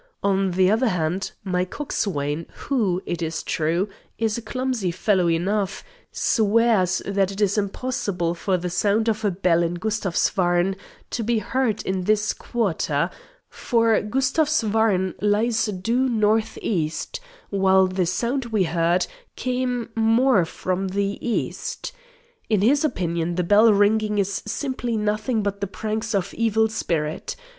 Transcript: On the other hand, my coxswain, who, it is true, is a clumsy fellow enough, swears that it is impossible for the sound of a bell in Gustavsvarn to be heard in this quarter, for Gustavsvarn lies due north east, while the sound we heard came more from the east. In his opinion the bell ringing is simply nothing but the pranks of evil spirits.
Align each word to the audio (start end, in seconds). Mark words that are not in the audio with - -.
On 0.23 0.49
the 0.49 0.71
other 0.71 0.87
hand, 0.89 1.29
my 1.43 1.63
coxswain, 1.63 2.47
who, 2.55 3.03
it 3.05 3.21
is 3.21 3.43
true, 3.43 3.87
is 4.17 4.35
a 4.35 4.41
clumsy 4.41 4.89
fellow 4.89 5.29
enough, 5.29 5.83
swears 6.11 7.03
that 7.05 7.31
it 7.31 7.39
is 7.39 7.55
impossible 7.55 8.33
for 8.33 8.57
the 8.57 8.71
sound 8.71 9.07
of 9.07 9.23
a 9.23 9.29
bell 9.29 9.61
in 9.61 9.75
Gustavsvarn 9.75 10.75
to 11.11 11.23
be 11.23 11.37
heard 11.37 11.83
in 11.83 12.05
this 12.05 12.33
quarter, 12.33 13.11
for 13.47 14.01
Gustavsvarn 14.01 15.13
lies 15.21 15.65
due 15.67 16.09
north 16.09 16.57
east, 16.63 17.19
while 17.51 17.85
the 17.85 18.07
sound 18.07 18.45
we 18.45 18.63
heard 18.63 19.05
came 19.35 19.89
more 19.95 20.45
from 20.45 20.87
the 20.87 21.19
east. 21.23 21.91
In 22.49 22.61
his 22.61 22.83
opinion 22.83 23.35
the 23.35 23.43
bell 23.43 23.71
ringing 23.71 24.17
is 24.17 24.41
simply 24.47 24.97
nothing 24.97 25.43
but 25.43 25.61
the 25.61 25.67
pranks 25.67 26.15
of 26.15 26.33
evil 26.33 26.69
spirits. 26.69 27.35